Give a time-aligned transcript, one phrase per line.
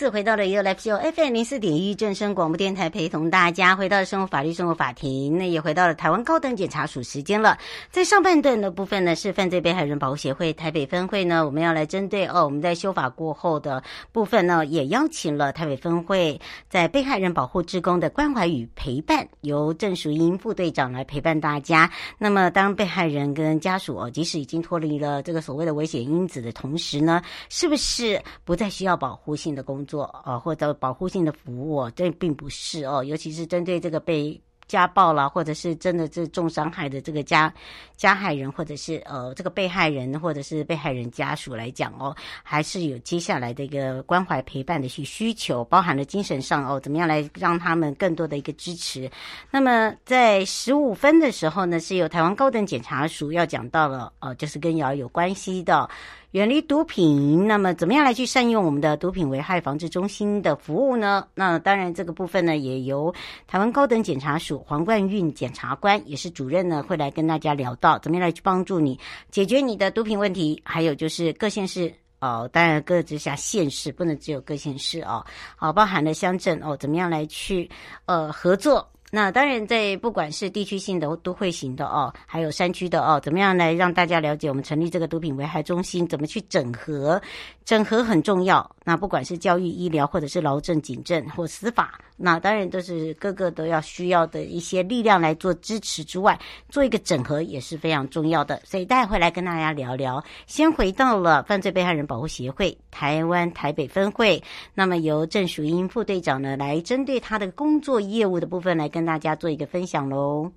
[0.00, 7.58] 次回到了 You Live Show FM 零四点一正声广播电台，陪同大家回到生活法律生活法庭，那也回到了台湾高等检察署时间了。
[7.90, 21.90] 在上半段的部分呢，是犯罪被害人保护协会台北分会呢，我们要来针对哦，我们在修法过后的部分呢，也邀请了台北分会在被害人保护职工的关怀与陪伴，由郑淑英副队长来陪伴大家。
[22.16, 29.90] 那么，当被害人跟家属哦，即使已经脱离了这个所谓的危险因子的同时呢，是不是不再需要保护性的工作？
[30.00, 37.52] 工作啊，或者保护性的服务，这并不是哦，尤其是针对这个被家暴啦，或者是真的这重伤害的这个加
[37.96, 49.10] 加害人，或者是呃这个被害人，或者是被害人家属来讲哦，还是有接下来的一个关怀陪伴的需需求，包含了精神上哦，怎么样来让他们更多的一个支持。
[49.50, 55.90] 那么在十五分的时候呢，是由台湾高等检察署要讲到了呃，就是跟瑶有关系的。
[56.32, 61.26] 远离毒品，那么怎么样来去善用我们的毒品危害防治中心的服务呢？
[61.34, 63.12] 那当然，这个部分呢，也由
[63.48, 68.96] 台湾高等检察署黄冠运检察官也是主任呢，会来跟大家聊到怎么样来去帮助你
[69.32, 70.62] 解决你的毒品问题。
[70.64, 77.68] 还有就是各县市哦，当然各直辖县市不能只有各县市哦，好，包含了乡镇哦，怎么样来去
[78.04, 78.88] 呃合作。
[79.12, 87.20] 那当然，在不管是地区性的、都会型的哦，还有山区的哦，怎么样来让大家了解我们成立这个毒品危害中心，怎么去整合？
[87.64, 88.70] 整合很重要。
[88.84, 98.62] 那不管是教育、医疗，或者是劳政、警政或司法，那当然都是各个都要需要的一些力量来做支持之外，做一个整合也是非常重要的。
[98.64, 100.22] 所以待会来跟大家聊聊。
[100.46, 104.40] 先回到了犯罪被害人保护协会台湾台北分会，
[104.72, 109.00] 那么由郑淑英副队长呢来针对他的工作业务的部分来跟。
[109.00, 110.52] 跟大家做一个分享喽。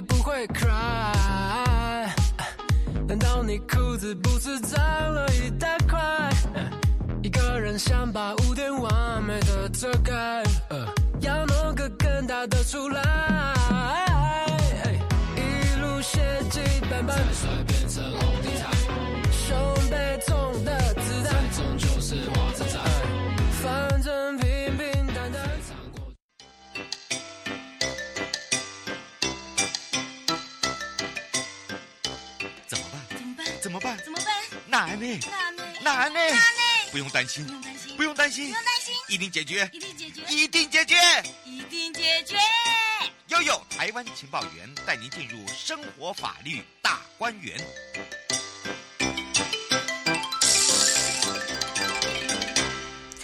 [0.00, 2.08] 不会 cry。
[3.06, 6.30] 难道你裤子不是脏了一大块？
[7.22, 10.42] 一个人想把污点完美的遮盖，
[11.20, 13.02] 要弄个更大的出来，
[15.36, 16.20] 一路血
[16.50, 18.70] 迹斑斑，再帅变成红地毯，
[19.32, 19.56] 胸
[19.90, 22.82] 背中的子弹终究是花子弹，
[23.62, 24.27] 反正
[33.60, 33.98] 怎么办？
[34.04, 34.34] 怎么办？
[34.66, 35.20] 难呢？
[35.30, 35.62] 难呢？
[35.82, 36.20] 难呢？
[36.92, 40.96] 不用担心，不用担心，不用担心，不用担心，一定解决，一定解决，一定解决，
[41.44, 42.36] 一定解决。
[43.28, 47.58] 悠悠台湾情报员带您进入生活法律大观园。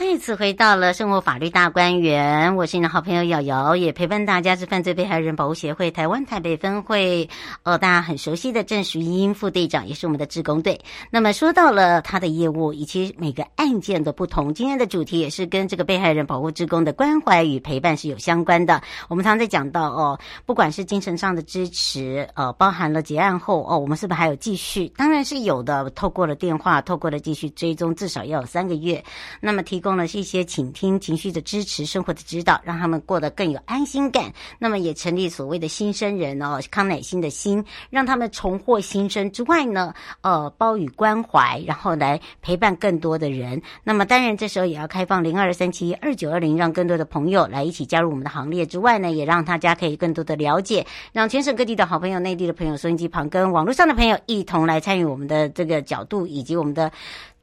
[0.04, 7.26] 再次回到了生活法律大观园，我是你的好朋友瑶瑶，也陪伴大家是犯罪被害人保护协会台湾台北分会，
[7.62, 10.78] 呃，大家很熟悉的郑淑英副队长，也是我们的志工队。
[11.10, 18.82] 那么说到了他的业务以及每个案件的不同，今天的主题也是跟这个被害人保护志工的关怀与陪伴是有相关的。
[19.08, 24.86] 我们常常在讲到哦，不管是精神上的支持，呃，包含了结案后哦，我们是不是还有继续？
[24.98, 29.02] 当然是有的，透过了电话，透过了继续追踪，至少要有三个月。
[29.40, 30.04] 那么提供了。
[30.14, 34.32] 是一些倾听、情绪的支持、生活的指导，让他们过得更有安心感。
[34.58, 43.60] 那么也成立所谓的新生人哦，康乃馨的心，让他们重获新生之外呢，呃，包予关怀，然后来陪伴更多的人。
[43.82, 48.64] 那么当然，这时候也要开放零二三七二九二零，让更多的朋友来一起加入我们的行列。
[48.64, 56.92] 之外呢，也让大家可以更多的了解，让全省各地的好朋友、内地的朋友、收音机旁跟网络上的朋友一同来参与我们的这个角度以及我们的。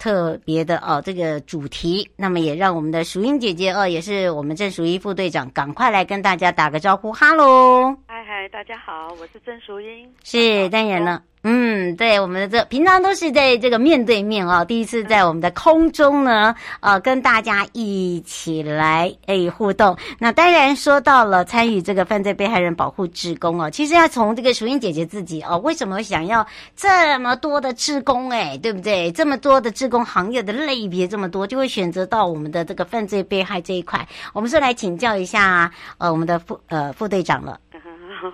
[0.01, 11.23] 特别的哦，这个主题，那么也让我们的淑英姐姐哦，也是我们郑淑英副队长，赶快来跟大家打个招呼，哈喽，嗨嗨，大大家好，我是郑淑英，是当然了。
[11.43, 19.97] 嗯，对，我们的这平常都是在这个面对面哦，第一次在我们的空中呢，呃，跟大家一起来诶互动。
[20.19, 26.45] 那当然说到了参与这个犯罪被害人保护志工哦，其实要从这个淑英姐姐自己哦，为什么想要
[26.75, 29.11] 这么多的志工诶，对不对？
[29.11, 34.07] 这么多的志工行业的类别这么多，就会选择到我们的这个犯罪被害这一块。
[34.33, 37.59] 我们是来请教一下呃我们的副呃副队长了，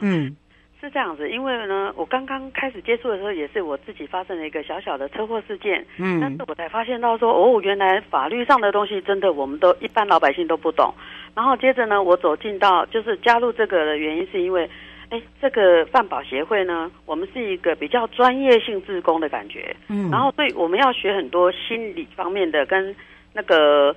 [0.01, 0.35] 嗯。
[0.87, 10.93] 是这样子，因为呢，我刚刚开始接触的时候，也是我自己发生了一个小小的车祸事件，嗯，但是我才发现到说，哦，原来法律上的东西真的我们都一般老百姓都不懂。
[11.35, 14.69] 然后接着呢，我走进到就是加入这个的原因，是因为，
[15.09, 22.95] 哎，这个饭保协会呢，我们是一个比较专业性自工的感觉，嗯，然后对，我们要学很多心理方面的跟
[23.33, 23.93] 那个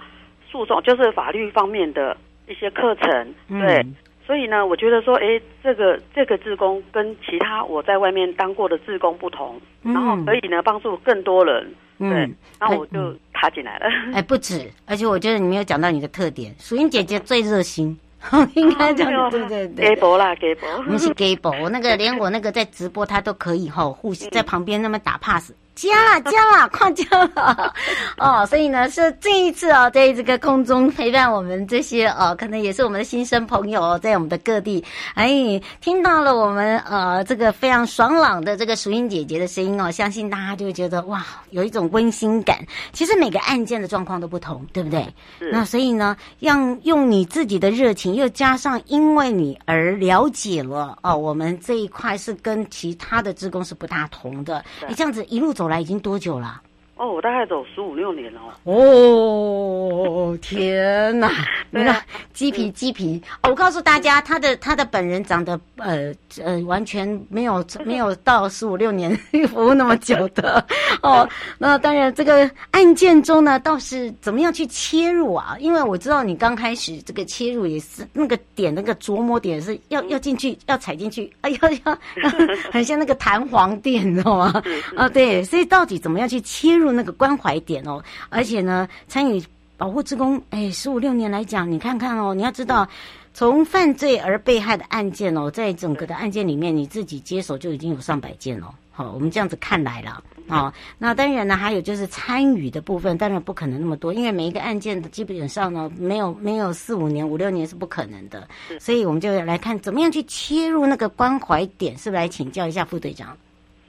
[0.51, 2.17] 诉讼，就是法律方面的
[2.49, 3.77] 一些课程，对。
[3.77, 3.95] 嗯
[4.31, 11.65] 所以呢，我觉得说，哎，这个这个志工跟其他我在外面当过的志工不同，嗯、然后可以呢帮助更多人，
[11.99, 13.87] 对，嗯、然后我就踏进来了。
[14.15, 17.99] 哎，不止，而且我觉得你没有讲到你的特点，淑英姐姐最热心。
[18.55, 25.53] 应该这样，对对对，给博啦，给博，不是给博， 那个连我那个在直播他都可以吼，互相在旁边那么打 pass，
[25.89, 27.75] 加啦加啦，快加了
[28.19, 34.85] 哦，所以呢是这一次哦，在这个空中陪伴我们这些哦，可能也是我们的新生朋友，哦在我们的各地，
[35.15, 42.59] 哎，听到了我们呃这个非常爽朗的这个淑英姐姐的声音哦，相信大家就会觉得哇，有一种温馨感。
[42.93, 45.03] 其实每个案件的状况都不同，对不对？
[45.39, 48.15] 是那所以呢，让用你自己的热情。
[48.15, 54.65] 又加上因为你而了解了哦，我们这一块是跟其他的职工是不大同的。
[54.89, 56.63] 你这样子一路走来已经多久了？
[57.01, 58.41] 哦，我大概走十五六年了。
[58.65, 61.31] 哦，天哪！
[61.73, 61.97] 你看
[62.35, 66.13] 鸡皮鸡皮，我告诉大家，他的他的本人长得呃
[66.45, 69.17] 呃完全没有 没有到十五六年
[69.49, 70.63] 服务那么久的
[71.03, 71.27] 哦。
[71.57, 75.57] 那当然，这个案件中呢，倒是怎么样去切入啊？
[75.59, 81.99] 因为我知道你刚开始这个切入也是那个点，那个琢磨点是要要进去，要踩进去，哎呀呀，
[82.71, 84.63] 很像那个弹簧垫，你知道吗？
[84.97, 86.90] 啊，对，所以到底怎么样去切入？
[86.93, 89.43] 那个关怀点哦，而且呢，参与
[89.77, 92.89] 保护职工，哎，十五六年来讲，你看看哦，你要知道，
[93.33, 98.75] 从犯罪而被害的案件哦，在整个的案件里面，你自己接手就已经有上百件了。
[98.93, 108.47] 好，我们这样子看来了，啊，那当然呢，还有就是参与的部分，当然不可能那么多，因为每一个案件的基本上呢，没有没有四五年、五六年是不可能的，
[108.79, 113.35] 所以我们就来看怎么样去切入那个关怀点，是不是来请教一下副队长？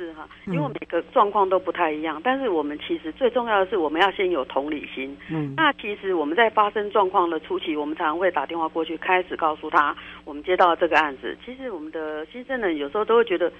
[0.01, 5.15] 是哈，因为每个状况都不太一样，嗯、但是我们其实最重要的是，我们要先有同理心。
[5.29, 9.95] 嗯，那其实我们在发生状况的初期，我们常常会打电话过去，开始告诉他，
[10.25, 11.37] 我们接到这个案子。
[11.45, 13.51] 其实我们的新生人有时候都会觉得，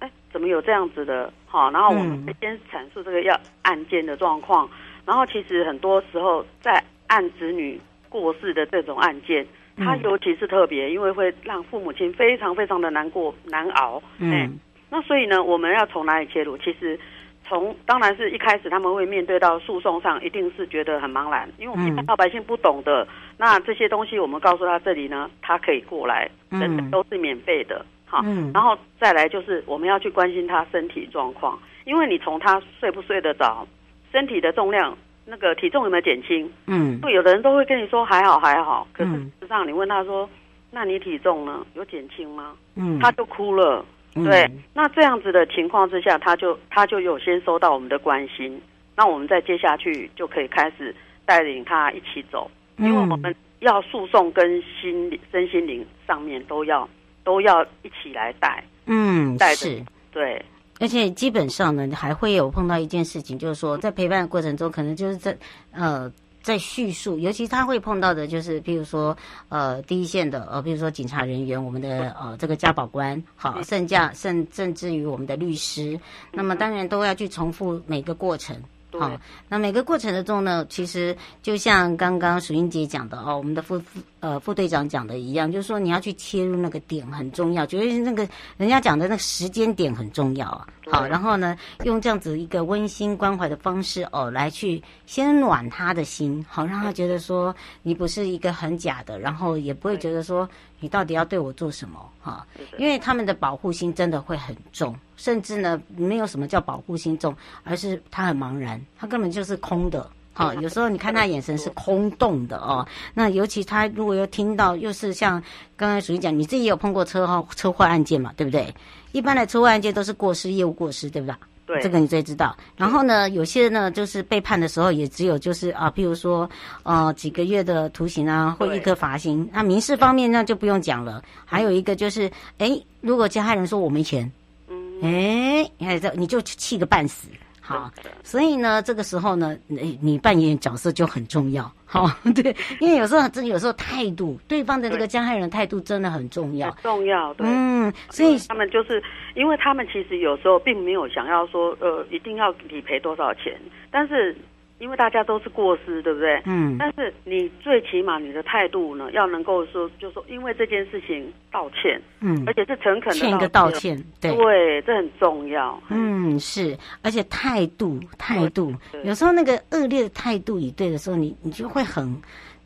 [0.00, 1.32] 哎，怎么有这样子的？
[1.46, 4.66] 好，然后我们先阐述这个要案件的状况。
[4.66, 4.70] 嗯、
[5.06, 9.46] 然后其实很多时候在案子女过世的这种案件，
[9.78, 14.02] 它尤其是特别，因为会让父母亲非常非常的难过难熬。
[14.18, 14.58] 嗯。
[14.88, 16.56] 那所以呢，我们要从哪里切入？
[16.58, 16.98] 其实，
[17.44, 23.02] 从当然是一开始他们会面对到诉讼上，一定是觉得很茫然，因为我们一般老百姓不懂的。
[23.02, 28.20] 嗯、那这些东西我们告诉他这里呢，他可以过来，等等都是免费的，好。
[28.24, 33.66] 嗯、然后再来就是我们要去关心他身体状况，因为你从他睡不睡得着，
[34.12, 36.48] 身体的重量，那个体重有没有减轻？
[36.66, 40.28] 嗯，有的人都会跟你说还好还好，可是事实上你问他说，
[40.70, 41.66] 那你体重呢？
[41.74, 42.52] 有减轻吗？
[42.76, 43.84] 嗯，他就哭了。
[44.24, 48.60] 对，那这样子的情况之下，他就他就有先收到我们的关心，
[48.96, 50.94] 那我们再接下去就可以开始
[51.24, 56.88] 带领他一起走，因为我们要诉讼跟心理、身心灵上面都要
[57.24, 59.68] 都要一起来带，嗯，带着，
[60.12, 60.42] 对，
[60.80, 65.36] 而且基本上呢，还会有碰到一件事情，就是说在陪伴的过程中，可能就是在
[65.72, 66.10] 呃。
[66.46, 69.16] 在叙述，尤其他会碰到的就是，比如说，
[69.48, 75.98] 呃，第一线的，呃，比如说警察人员，我们的呃这个家保官，好，甚至甚甚至于我们的律师，
[76.30, 78.56] 那么当然都要去重复每个过程。
[78.92, 79.10] 好，
[79.48, 90.66] 那每个过程的中呢，其实就像刚刚淑英姐讲的哦，我们的副副呃副队长讲的一样，就是说你要去切入那个点很重要，就是那个人家讲的那个时间点很重要啊。
[90.90, 100.48] 好，然后呢，用这样子一个温馨关怀的方式哦，来去先暖他的心，好让他觉得说你不是一个很假的，然后也不会觉得说
[100.80, 102.44] 你到底要对我做什么哈，
[102.78, 104.94] 因为他们的保护心真的会很重。
[105.16, 112.86] 甚至呢，没有什么叫保护心重，而是他很茫然，他根本就是空的，好，有时候你看他眼神是空洞的哦。
[113.14, 115.42] 那尤其他如果又听到，又是像
[115.76, 118.72] 刚才淑英讲，你自己也有碰过车祸车祸案件嘛，对不对？
[119.12, 121.34] 一般的车祸案件都是过失业务过失，对不对？
[121.66, 122.54] 对，这个你最知道。
[122.76, 126.48] 然后呢，有些呢就是被判的时候，也只有就是啊，譬如说
[126.82, 129.48] 呃几个月的徒刑啊，或一颗罚金。
[129.52, 131.22] 那民事方面那就不用讲了。
[131.44, 134.30] 还有一个就是，哎，如果加害人说我没钱，
[134.68, 137.26] 嗯，哎，你看这你就气个半死。
[137.66, 137.90] 好，
[138.22, 141.68] 所以呢，这个时候呢，你你扮演角色就很重要。
[141.84, 147.34] 好，对，因为有时候真有时候态度，对方的这个加害人态度真的很重要，很重要。
[147.34, 149.02] 对，嗯，所以他们就是，
[149.34, 154.36] 因为他们其实有时候并没有想要说，呃，一定要理赔多少钱，但是。
[154.78, 156.40] 因为大家都是过失，对不对？
[156.44, 156.76] 嗯。
[156.78, 165.80] 但是你最起码你的态度呢，要能够说，就说因为这件事情道歉，嗯，而且是诚恳的欠一个道歉，对，对，这很重要。
[165.88, 172.16] 嗯，是，而且态度，态度，有时候那个恶劣的态度以对的时候，你你就会很。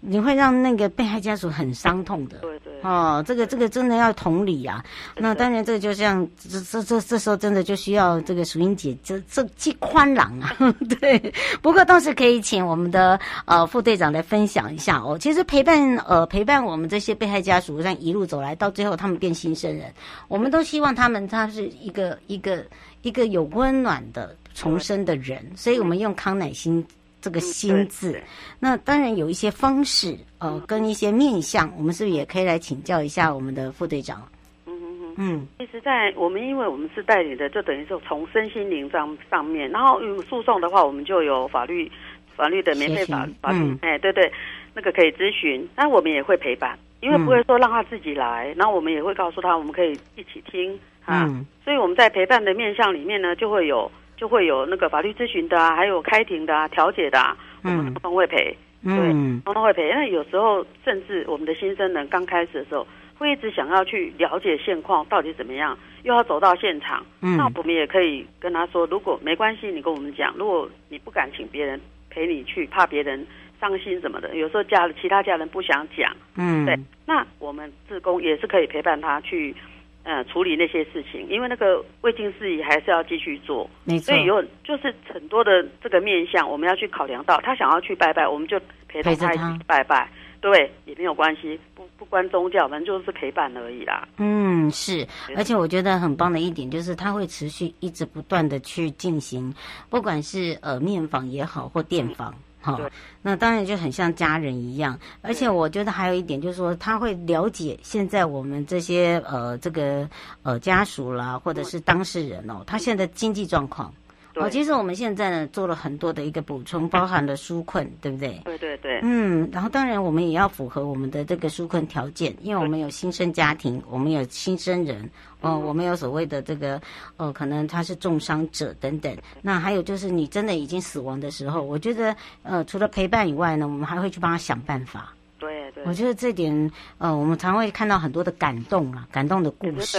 [0.03, 4.85] 你会让那个被害家属很伤痛的，对对哦，这个这个真的要同理啊。
[5.17, 10.55] 那当然，这个就像这这这这时候真的就需要这个淑英姐这这既宽朗啊，
[11.01, 11.33] 对。
[11.61, 15.19] 不过倒是可以请我们的呃副队长来分享一下哦。
[15.19, 19.93] 其实陪伴呃陪伴我们这些被害家属，让一路走来到最后他们变新生人，
[20.29, 22.65] 我们都希望他们他是一个一个
[23.03, 26.85] 一个有温暖的重生的人，所以我们用康乃馨。
[27.21, 28.23] 这个心字，嗯、
[28.59, 34.27] 那当然有一些方式，呃，跟一些面相，我们是不是也可以来请教一下我们的副队长？
[34.67, 35.15] 嗯嗯嗯。
[35.19, 41.91] 嗯，其实，在我们因为我们是代理的，就等于是从身心灵上上面，然后诉讼的话，我们就有法律
[42.35, 44.33] 法律的免费法法律，嗯、哎，对对，
[44.75, 50.73] 那个可以咨询，但我们也会陪伴，因为不会说让他自己来，然后我们也会告诉他，我们可以一起听
[51.05, 53.91] 啊，嗯、所以我们在陪伴的面向里面呢，就会有。
[54.21, 57.35] 就会有那个法律咨询的啊，还有开庭的啊，调解的啊，
[57.65, 59.09] 我们通通会陪，嗯、对，
[59.47, 59.89] 通通会陪。
[59.89, 62.87] 因为有时候甚至我们的新生人刚开始的时候，
[63.17, 73.27] 会一直想要去了解现况到底怎么样，又要走到现场，嗯、那我们也可以跟他说，如果没关系，你跟我们讲，如果你不敢请别人陪你去，怕别人
[73.59, 79.57] 伤心什么的，有时候家其他家人不想讲，嗯，对，那我们志工也是可以陪伴他去。
[80.03, 84.07] 嗯，处理那些事情，因为那个未尽事宜还是要继续做，没错。
[84.07, 94.09] 所以有就是很多的这个面向，我们要去考量到，他想要去拜拜，我们就陪同他一起拜拜，对，也没有关系，不不关宗教，反正就是陪伴而已啦。
[94.17, 99.53] 嗯，是，而且我觉得很棒的一点就是，他会持续一直不断的去进行，
[99.91, 102.33] 不管是呃面访也好，或电访。
[102.33, 102.91] 嗯好，对。
[103.23, 110.09] 那当然就很像家人一样，而且我觉得还有一点就是说，他会了解现在我们这些呃这个
[110.43, 113.93] 呃家属啦，或者是当事人哦，他现在的经济状况。
[114.37, 118.41] 哦，其实我们现在呢做了很多的一个补充， 包含了纾困，对不对？
[118.45, 119.01] 对对对。
[119.03, 125.03] 嗯，然后当然我们也要符合我们的这个纾困条件，因为我们有新生家庭，我们有新生人，
[125.41, 126.77] 哦、呃，我们有所谓的这个，
[127.17, 129.17] 哦、呃，可能他是重伤者等等。
[129.43, 135.13] 那还有就是你真的已经死亡的时候，我觉得，呃，除了陪伴以外呢，我们还会去帮他想办法。
[135.39, 135.83] 对对。
[135.85, 139.99] 我觉得这点，呃，我们常会看到很多的感动啊，感动的故事。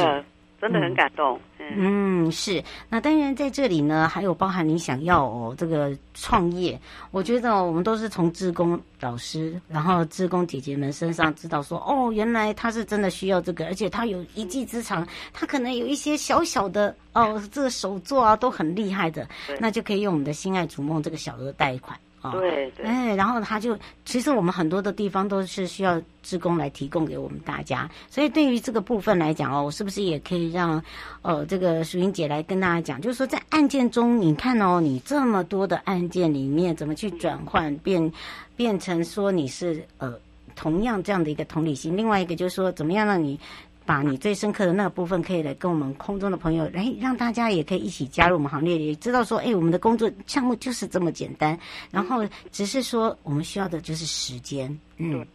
[0.62, 1.42] 真的很感动，嗯，
[1.78, 2.64] 嗯，是。
[2.90, 6.80] 那当然在这里呢，还有包含你想要哦这个创业，
[7.12, 19.28] 我觉得我们都是从志工老师，然后志工姐姐们身上知道说，哦，原来他是真的需要这个，而且他有一技之长，他可能有一些小小的哦，这个手作啊都很厉害的，
[19.60, 21.98] 那就可以用我们的心爱逐梦这个小额贷款。
[22.34, 23.76] 对，哎，然后他就，
[24.06, 30.84] 其实我们很多的地方都是需要职工来提供给我们大家，所以对于这个部分来讲哦，我是不是也可以让，
[31.24, 38.12] 呃，这个淑英姐来跟大家讲，就是说在案件中，你看哦，你这么多的案件里面，怎么去转换变，
[38.56, 40.14] 变成说你是呃
[40.56, 43.40] 同样这样的一个同理心，另外一个就是说，怎么样让你。
[43.86, 51.58] 把你最深刻的那个部分，可以来跟我们空中的朋友来，让大家也可以一起加入我们行列，也知道说，哎，我们的工作项目就是这么简单，
[51.92, 54.70] 然后只是说我们需要的就是时间。
[54.98, 55.26] 嗯，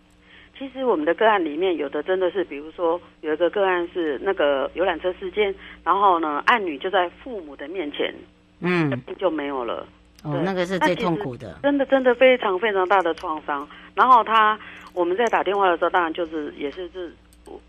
[0.56, 8.14] 其实我们的个案里面有的真的是，比如说有一个个案是那个游览车事件，然后呢，案女就在父母的面前，
[8.60, 9.86] 嗯，就没有了。
[10.22, 13.68] 哦，那个是最痛苦的，真的真的非常非常大的创伤。
[13.94, 14.58] 然后他
[14.94, 17.12] 我们在打电话的时候，当然就是也是是。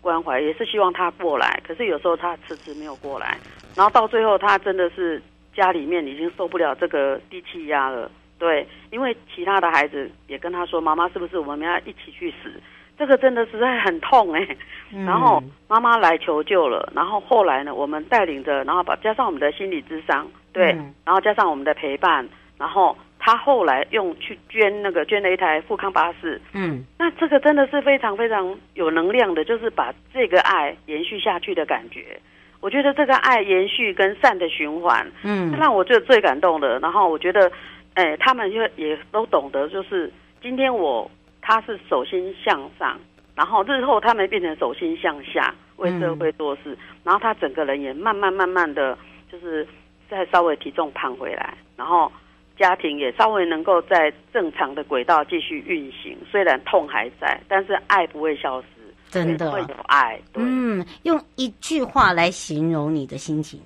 [0.00, 3.38] 关怀也是希望他过来，可是有时候他迟迟没有过来，
[3.74, 5.22] 然后到最后他真的是
[5.54, 12.52] 家里面已经受不了这个低气压了，对，因为其他的孩子也跟他说：“妈妈是不是我们要一起去死？”
[12.98, 14.56] 这个真的实在很痛哎、欸。
[15.04, 22.96] 然后妈妈来求救了，然后后来呢，我们带领着，然后把加上我们的心理智商，对，然后加上我们的陪伴，然后。
[23.28, 32.18] 他后来用去捐那个捐了一台富康巴士，嗯，那这个真的是非常非常有能量的，就是把这个爱延续下去的感觉。
[32.60, 36.78] 我觉得这个爱延续跟善的循环，嗯，让我觉得最感动的。
[36.78, 37.52] 然后我觉得，
[37.92, 41.10] 哎，他们就也都懂得，就是今天我
[41.42, 42.98] 他是手心向上，
[43.34, 48.96] 然后日后他们变成手心向下，为社会做事，嗯，然后他整个人也慢慢慢慢的
[49.30, 49.68] 就是
[50.08, 52.10] 再稍微体重胖回来，然后。
[52.58, 58.66] 家庭也稍微能够在正常的轨道继续运行，虽然痛还在，但是爱不会消失，
[59.08, 60.20] 真的会有爱。
[60.32, 60.42] 对。
[60.44, 63.60] 嗯，用一句话来形容你的心情，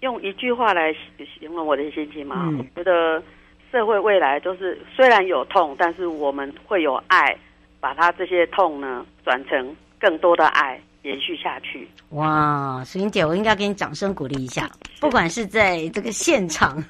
[0.00, 0.94] 用一句话来
[1.38, 2.36] 形容我的心情嘛？
[2.48, 3.22] 嗯、我觉得
[3.70, 7.36] 社会未来就是虽然有痛，但是我们会有爱，
[7.80, 10.80] 把它这些痛呢转成更多的爱。
[11.02, 14.70] 延续下去哇，淑英姐，我应该给你掌声鼓励一下。
[15.00, 16.82] 不管是在这个现场，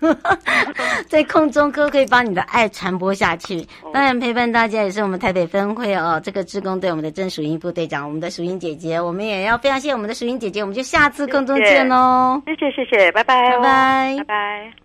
[1.08, 3.66] 在空中，可不可以把你的爱传播下去？
[3.92, 12.42] 当然，陪伴大家也是我们台北分会哦，这个志工队我们的郑淑英部队长，我们的淑英姐姐，我们也要非常谢谢我们的淑英姐姐，我们就下次空中见喽！
[12.44, 14.81] 谢谢谢谢，拜拜，拜拜，拜拜。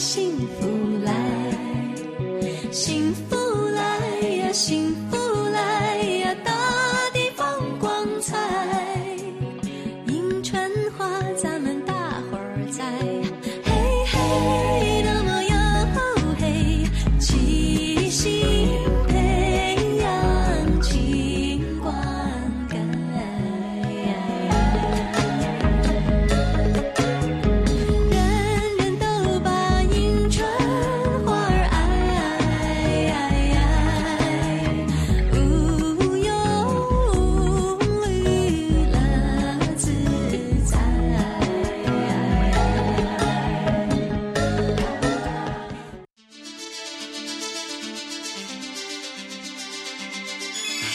[0.00, 0.79] 幸福。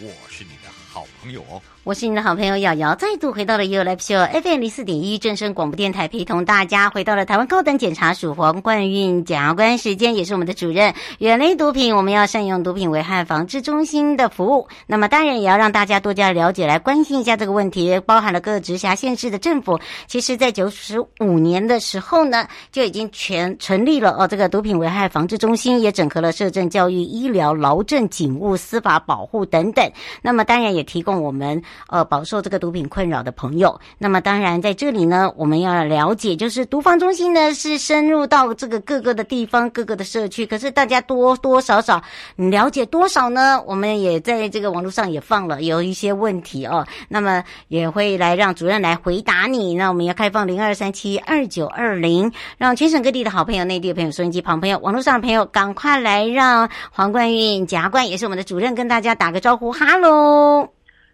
[0.00, 1.60] 我是你的好朋友哦。
[1.82, 10.94] 我是你的好朋友瑶瑶，再度回到了 You Live Show FM 零四点一正声广播电台，陪同大家回到了台湾高等检察署黄冠韵检察官时间，也是我们的主任。
[11.18, 14.68] 远离毒品，我们要善用毒品危害防治中心的服务。
[14.86, 17.98] 那么当然也要让大家多加了解，来关心一下这个问题。
[18.00, 29.87] 包含了各个直辖县市的政府，其实在九十五年的时候呢，就已经全成立了哦，这个毒品危害防治中心，也整合了社政、教育、医疗、劳政、警务、司法保护等等。
[30.22, 31.62] 那么当然也提供我们。
[31.88, 42.02] 呃，饱受这个毒品困扰的朋友，那么当然在这里呢，我们要了解，就是毒防中心呢是深入到这个各个的地方、各个的社区，可是大家多多少少
[42.36, 43.62] 你了解多少呢？
[43.66, 49.74] 我们也在这个网络上也放了有一些问题哦，那么也会来让主任来回答你。
[49.74, 60.68] 那我们要开放零二三七二九二零，让全省各地的好朋友、内地的朋友、收音机旁朋友、网络上的朋友，赶快来让黄冠韵检察官也是我们的主任跟大家打个招呼，哈喽。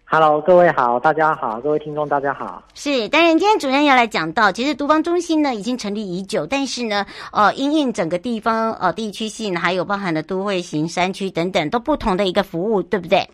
[0.06, 2.64] Hello，各位好，大家好，各位听众大家好。
[2.72, 13.28] 是，当然今天主任要来讲到，其实毒防中心呢已经成立已久，但是呢，呃，因应整个地方呃地区性，还有包含了都会型、山区等等，都不同的一个服务，对不对？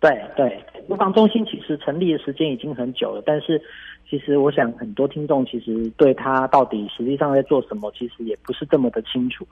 [0.00, 3.60] 对对，毒防中心其实成立的时间已经很久了，但是
[4.08, 9.46] 其实我想很多听众其实对他到底实际上在做什么，其实也不是这么的清楚。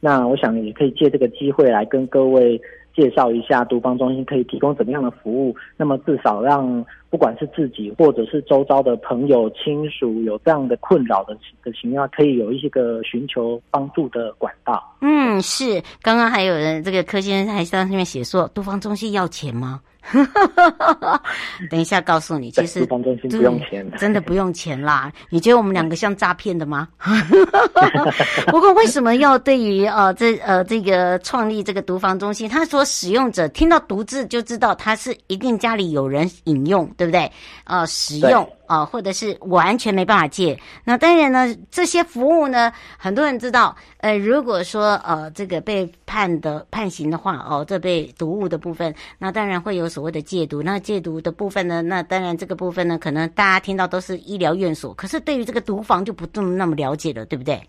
[0.00, 2.60] 那我想也可以借这个机会来跟各位。
[2.94, 14.96] 介绍一下毒防中心可以提供怎么样的服务，那么至少让不管是自己或者是周遭的朋友亲属有这样的困扰的的情况，可以有一些个寻求帮助的管道。
[15.00, 15.82] 嗯，是。
[16.02, 19.80] 刚刚还有人这个柯先生还在上面写说，毒防中心要钱吗？
[21.70, 25.10] 等一下告诉你，其实毒防中心不用钱，真的不用钱啦。
[25.30, 26.88] 你觉得我们两个像诈骗的吗？
[28.48, 32.48] 不过为什么要对于呃这呃这个创立这个毒房中心？
[32.48, 37.30] 他说使用者听到毒字就知道他是一定家里有人饮用，对不对？
[37.64, 40.58] 呃，使用啊、或者是完全没办法戒。
[40.84, 43.76] 那当然呢，这些服务呢，很多人知道。
[43.98, 50.62] 呃，如果说呃这个被判的判刑的话，哦，这被毒物的部分，那当然会有所谓的戒毒。
[50.62, 57.60] 那戒毒的部分呢，那当然这个部分呢，可能大家听到都是医疗院所，可是对于这个毒房就不这么那么了解了，对不对？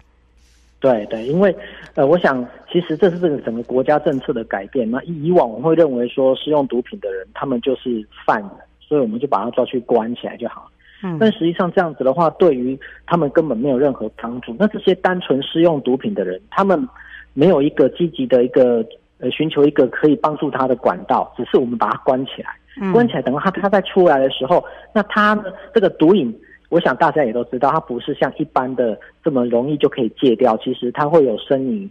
[0.81, 1.55] 对对，因为
[1.95, 4.89] 呃，我想其实这是这个整个国家政策的改变。
[4.91, 8.49] 那以往我们会认为说，使用毒品的人他们就是犯人，
[8.81, 10.69] 所以我们就把他抓去关起来就好。
[11.03, 14.55] 嗯，但实际上这样子的话，对于他们根本没有任何帮助。
[14.57, 16.87] 那这些单纯使用毒品的人，他们
[17.33, 18.85] 没有一个积极的一个
[19.19, 26.33] 呃寻求一个可以帮助他的管道，只是我们把他关起来，关起来，等到他他再出来的时候，那他呢这个毒瘾。
[26.69, 30.57] 我想大家也都知道，它不是像一般的这么容易就可以戒掉。
[30.57, 31.87] 其实它会有生理，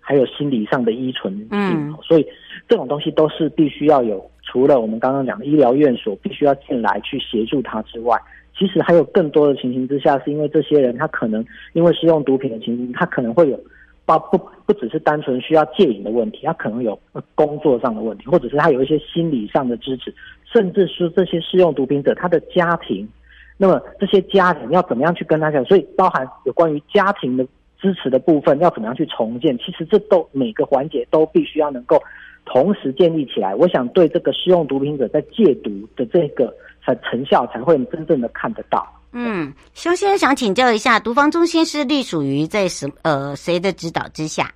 [0.00, 1.48] 还有心理上的依存性。
[1.50, 2.26] 嗯，所以
[2.68, 8.16] 这种东西都是必须要有，除了我们刚刚讲的医疗院所必须要进来去协助他之外，
[8.56, 13.58] 其实还有更多的情形之下，是因为这些人他可能因为使用毒品的情形，他可能会有
[14.06, 16.98] 包不不只是单纯需要戒瘾的问题，他可能有
[17.34, 20.14] 工作上的问题，或者是他有一些心理上的支持，
[20.52, 23.08] 甚至是这些使用毒品者他的家庭。
[23.56, 25.64] 那么这些家庭要怎么样去跟他讲？
[25.64, 27.46] 所以包含有关于家庭的
[27.80, 29.56] 支持的部分，要怎么样去重建？
[29.58, 32.02] 其实这都每个环节都必须要能够
[32.44, 33.54] 同时建立起来。
[33.54, 36.52] 我想对这个使用毒品者在戒毒的这个
[36.84, 38.86] 才成效才会真正的看得到。
[39.12, 44.50] 嗯，熊先生想请教一下，毒防中心是隶属于在什呃谁的指导之下？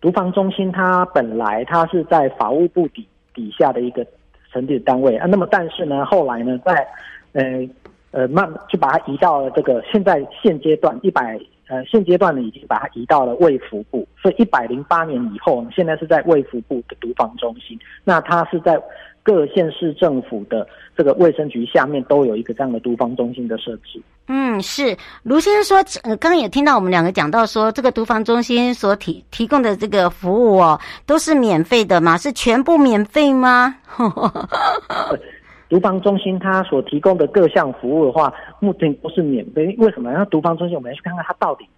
[0.00, 4.06] 毒防中心它本来它是在法务部底底下的一个
[4.52, 5.26] 成立的单位啊。
[5.26, 6.86] 那么但是呢，后来呢，在
[7.32, 7.68] 呃。
[8.12, 17.78] 呃，慢就把它移到了这个现在现阶段一百呃现阶段呢，已经把它移到了卫福部，所以一百零八年以后呢，现在是在卫福部的毒防中心。
[18.04, 18.80] 那它是在
[19.26, 20.64] 各县市政府的
[20.96, 24.00] 这个卫生局下面都有一个这样的毒防中心的设置。
[24.28, 32.16] 嗯，是卢先生说，呃，刚刚也听到我们两个讲到说，这个毒防中心所提提供的这个服务哦，都是免费的吗？
[32.16, 33.74] 是全部免费吗？
[35.68, 39.74] 毒防中心它所提供的各项服务的话，目前都是免费。
[39.78, 40.12] 为什么？
[40.12, 41.68] 那毒防中心我们要去看看它到底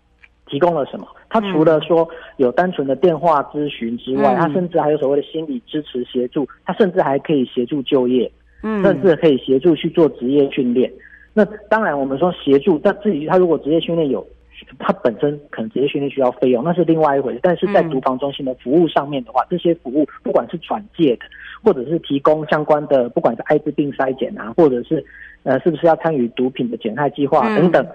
[0.49, 1.07] 提供了什么。
[1.29, 8.31] 他除了说有单纯的电话咨询之外，他甚至还有所谓的心理支持协助，他甚至还可以协助就业，
[8.63, 10.91] 嗯，甚至可以协助去做职业训练。
[11.35, 14.27] 那当然，我们说协助，但至于他如果职业训练有。
[14.77, 17.39] 他本身可能职业训练需要费用，那是另外一回事。
[17.41, 21.23] 但是在毒防中心的服务上面的话，嗯、这些服务不管是转介的，
[21.63, 25.03] 或者是提供相关的，不管是艾滋病筛检啊，或者是
[25.45, 27.81] 呃，是不是要参与毒品的减害计划等等。
[27.85, 27.89] 嗯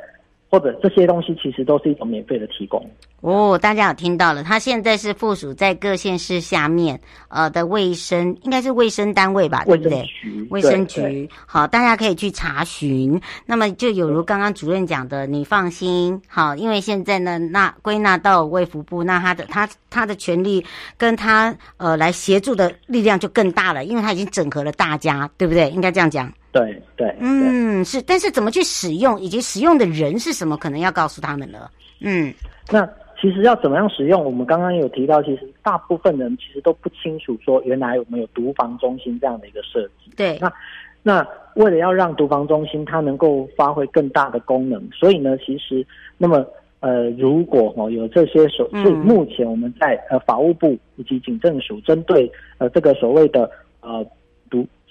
[0.54, 2.80] 或者这些东西其实都是一种免费的提供
[3.22, 10.08] 哦，大家有听到了，他现在是附属在各县市下面呃的卫生，应该是卫生单位吧，对不对？
[10.52, 13.20] 卫生局，好，大家可以去查询。
[13.48, 20.63] 那么就有如刚刚主任讲的，你放心，好，因为现在呢，那归纳到卫福部，那他的他他的权利
[20.98, 25.72] 跟他呃来协助的力量就更大了，因为他已经整合了大家，对不对？
[25.72, 26.32] 应该这样讲。
[26.54, 31.70] 对对，嗯，是，但是怎么去使用，以及使用的人是什么，可能要告诉他们了。
[32.00, 32.32] 嗯，
[32.72, 32.88] 那
[33.20, 40.12] 其实要怎么样使用，我们刚刚有提到，其实大部分人其实都不清楚，说原来我们有毒防中心这样的一个设计。
[40.16, 40.54] 对，那
[41.02, 45.84] 那为了要让毒防中心它能够发挥更大的功能，所以呢，其实
[46.20, 46.46] 那么
[46.82, 54.06] 呃，如果哦有这些所，是目前我们在呃法务部以及警政署针对呃这个所谓的呃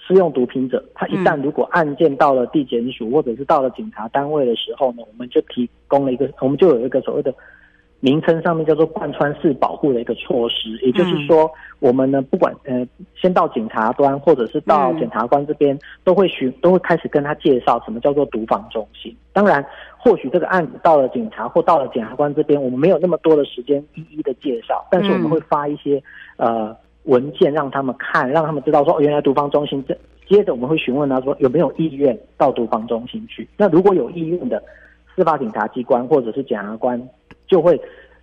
[0.07, 0.13] 毒。
[0.13, 7.33] 使用毒品者，他一旦如果案件到了地检署或者是到了警察单位的时候呢，我们就提供了一个，我们就有一个所谓的
[8.01, 12.85] 名称上面叫做贯穿式保护的一个措施，也就是说，我们呢不管呃
[13.15, 19.15] 先到警察端或者是到检察官这边，都会询都会开始跟他介绍什么叫做毒防中心。
[19.31, 19.65] 当然，
[19.97, 26.03] 或许这个案子到了警察或到了检察官这边，我们没有那么多的时间一一的介绍，但是我们会发一些
[26.37, 26.75] 呃。
[27.03, 29.97] 文件让他们看，让他们知道说，原来毒防中心这。
[30.25, 33.47] 接着我们会询问他说有没有意愿到毒防中心去。
[33.57, 34.63] 那如果有意愿的
[35.13, 36.99] 司法警察机关或者是检察官，
[37.45, 37.79] 就会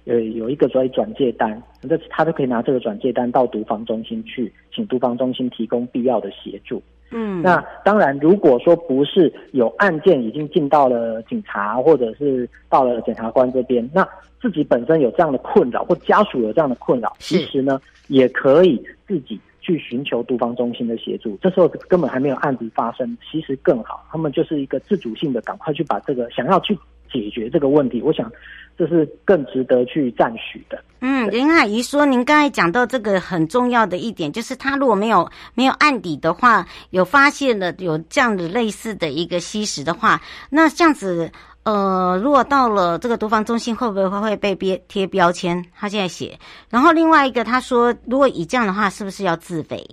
[0.07, 6.83] 呃有一个所谓转介单，那他就可以拿这个转介单到毒防中心去，请毒防中心提供必要的协助。
[7.13, 14.09] 嗯，那当然，如果说不是有案件已经进到了警察或者是到了检察官这边，那
[14.41, 17.79] 自己本身有这样的困扰或家属有这样的困扰，其实呢
[18.11, 21.39] 也可以自己去寻求毒防中心的协助。
[21.41, 26.77] 这时候根本还没有案子发生，其实更好，他们就是一个自主性的，赶快去把这个想要去
[27.11, 28.31] 解决这个问题，我想
[28.77, 30.83] 这是更值得去赞许的。
[31.01, 40.21] 嗯，林阿姨说，您刚才讲到这个很重要的一点，就是他如果没有没有案底的话，有发现了有这样的类似的一个吸食的话，
[40.51, 41.31] 那这样子，
[41.65, 45.65] 呃，如果到了这个毒防中心，会不会会会被贴贴标签？
[45.75, 49.85] 他现在写，然后另外一个他说，如果以这样的话，是不是要自费？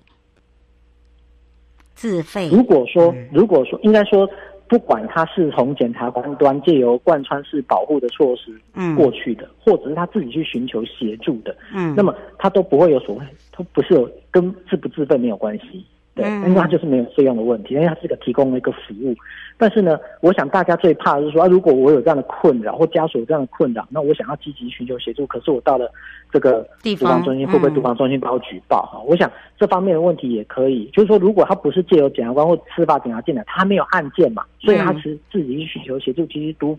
[1.94, 2.50] 自费？
[2.50, 4.28] 如果说，如果说，应该说。
[4.70, 8.52] 不管他是从检察官端借由贯穿式保护的措施
[8.98, 15.86] 过去的，嗯、或者是他自己去寻求协助的，嗯，那么他都不会有所谓，他不是有跟自不自费没有关系。
[16.18, 19.16] 对，因为它就是没有费用的问题，因为它是个提供了一个服务。
[19.60, 25.92] 但是呢，我想大家最怕的是说，啊，如果我有这样的困扰，或家属有这样的困扰，那我想要积极寻求协助，可是我到了
[26.32, 28.82] 这个毒防中心，会不会毒防中心把我举报？
[28.84, 36.78] 哈、嗯，我想这方面的问题也可以，就是说，如果他不是借由检察官或司法警察进来，他没有案件嘛，所以他其实自己去寻求协助，其实毒。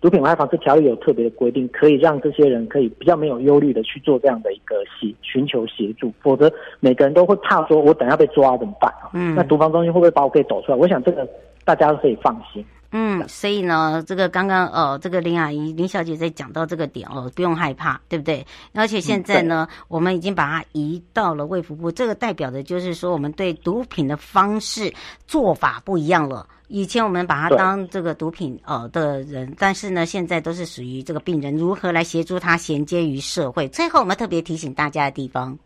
[0.00, 8.92] 毒品危害防治条例有特别的规定，可以让这些人可以比较没有忧虑的去做这样的一个协寻求协助，否则每个人都会怕说，我等下被抓怎么办？
[9.12, 10.78] 嗯，那毒防中心会不会把我给抖出来？
[10.78, 11.28] 我想这个
[11.64, 12.64] 大家都可以放心。
[12.90, 18.46] 嗯，所以呢，这个刚刚呃，这个林阿姨林小姐在讲到这个点哦，不用害怕，对不对？
[18.72, 24.90] 而且现在呢，嗯、我们已经把它移到了卫福部，这个代表的就是说，我们对毒品的方式
[25.26, 26.46] 做法不一样了。
[26.68, 33.66] 以前我们把它当这个毒品呃的人，但是呢，现在都是属于这个病人，如何来协助他衔接于社会？
[33.68, 35.58] 最后我们特别提醒大家的地方，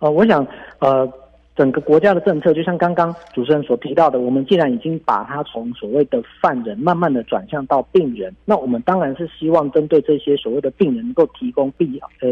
[0.00, 0.44] 呃，我想
[0.80, 1.08] 呃，
[1.54, 12.28] 整个国家的政策，就像刚刚主持人所提到的，我们既然已经把它从所谓的犯人慢慢的转向到病人，那我们当然是希望针对这些所谓的病人，能够提供必要呃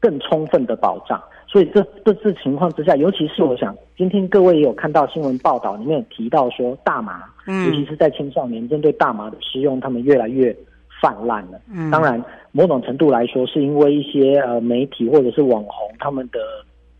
[0.00, 1.22] 更充分的保障。
[1.52, 10.56] 所以这这次情况之下，尤其是我想，今天各位也有看到新闻报道里面有提到说，大麻，嗯，尤其是在青少年针对大麻的使用，他们越来越
[10.98, 11.60] 泛滥了。
[11.70, 16.40] 嗯，当然，某种程度来说，是因为一些呃媒体或者是网红他们的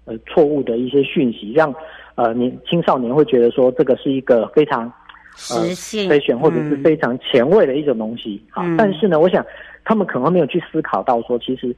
[0.05, 1.75] 呃错误的一些讯息，让
[2.17, 8.39] 呃年青少年会觉得说这个是一个非常呃实性非选或者是非常前卫的一种东西。
[8.51, 9.43] 好，嗯，但是呢，我想
[9.83, 11.75] 他们可能没有去思考到说，其实。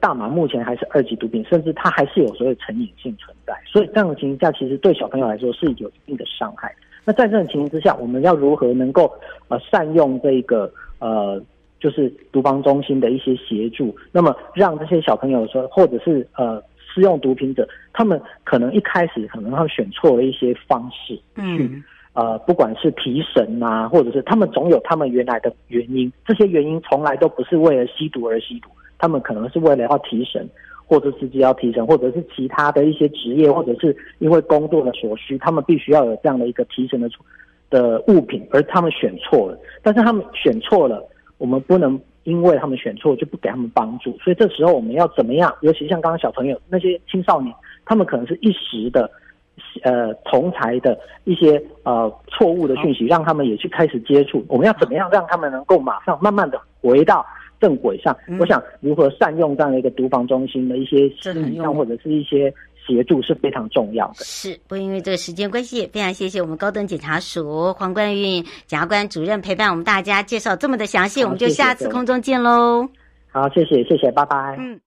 [0.00, 6.74] 大麻目前还是二级毒品，甚至它还是有所谓成瘾性存在，所以这样的情形下，其实对小朋友来说是有一定的伤害。
[7.04, 9.12] 那在这种情形之下，我们要如何能够
[9.48, 11.40] 呃善用这个呃
[11.78, 28.68] 就是毒防中心的一些协助，那么让这些小朋友说，或者是呃使用毒品者，他们可能一开始可能会选错了一些方式去，嗯，呃不管是提神啊，或者是他们总有他们原来的原因，这些原因从来都不是为了吸毒而吸毒。
[29.04, 30.48] 他们可能是为了要提神，
[30.86, 37.06] 或者自己要提神，或者是其他的一些职业，或者是因为工作的所需，他们必须要有这样的一个提神的
[37.68, 39.58] 的物品，而他们选错了。
[39.82, 44.16] 但是他们选错了，我们不能因为他们选错就不给他们帮助。
[44.24, 45.54] 所以这时候我们要怎么样？
[45.60, 49.10] 尤其像刚刚小朋友那些青少年，他们可能是一时的
[49.82, 54.42] 呃同才的一些呃错误的讯息，让他们也去开始接触。
[54.48, 57.26] 我们要怎么样让他们能够马上慢慢的回到？
[57.60, 62.52] 正轨上，我想如何善用这样的一个毒防中心的一些心理上或者是一些
[62.86, 64.24] 协助是非常重要的。
[64.24, 72.88] 是，不因为这个时间关系，非常谢谢我们高等检察署黄冠运检察官主任陪伴我们大家介绍这么的详细，我们就下次空中见喽。
[73.30, 74.56] 好，谢谢，谢谢，拜拜。
[74.58, 74.78] 嗯。